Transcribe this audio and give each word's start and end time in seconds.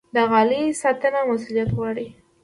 د 0.15 0.17
غالۍ 0.31 0.63
ساتنه 0.81 1.19
مسوولیت 1.29 1.69
غواړي. 1.77 2.07